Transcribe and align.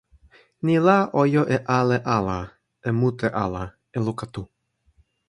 ni 0.65 0.75
la, 0.87 0.95
o 1.19 1.21
jo 1.33 1.43
e 1.55 1.57
ale 1.77 1.97
ala, 2.17 2.39
e 2.89 2.91
mute 2.99 3.27
ala, 3.43 3.63
e 3.95 3.97
luka 4.05 4.25
tu. 4.33 4.41